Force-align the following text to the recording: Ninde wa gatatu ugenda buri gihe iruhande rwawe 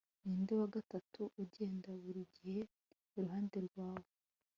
Ninde 0.23 0.53
wa 0.59 0.67
gatatu 0.75 1.21
ugenda 1.41 1.89
buri 2.01 2.21
gihe 2.35 2.61
iruhande 3.17 3.57
rwawe 3.67 4.09